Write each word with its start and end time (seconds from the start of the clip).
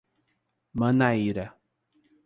Manaíra 0.79 1.45